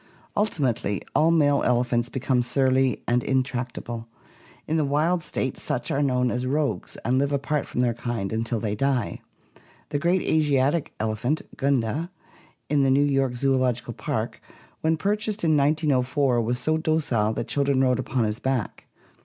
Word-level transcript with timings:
Ultimately 0.35 0.99
all 1.15 1.29
male 1.29 1.61
elephants 1.63 2.09
become 2.09 2.41
surly 2.41 3.03
and 3.07 3.21
intract 3.21 3.77
able; 3.77 4.07
in 4.67 4.77
the 4.77 4.83
wild 4.83 5.21
state 5.21 5.59
such 5.59 5.91
are 5.91 6.01
known 6.01 6.31
as 6.31 6.47
rogues 6.47 6.97
and 7.05 7.19
live 7.19 7.31
apart 7.31 7.67
from 7.67 7.81
their 7.81 7.93
kind 7.93 8.33
until 8.33 8.59
they 8.59 8.73
die. 8.73 9.21
The 9.89 9.99
great 9.99 10.23
Asiatic 10.23 10.91
elephant 10.99 11.43
"Gunda" 11.55 11.85
(see 11.85 11.93
PL 11.93 12.05
XXIII, 12.05 12.67
B) 12.69 12.73
in 12.73 12.81
the 12.81 12.89
New 12.89 13.03
York 13.03 13.35
Zoological 13.35 13.93
Park, 13.93 14.41
when 14.79 14.97
pur 14.97 15.17
chased 15.17 15.43
in 15.43 15.55
1904 15.55 16.41
was 16.41 16.57
so 16.57 16.77
docile 16.79 17.33
that 17.33 17.47
children 17.47 17.81
rode 17.83 17.99
upon 17.99 18.23
his 18.23 18.39
back. 18.39 18.87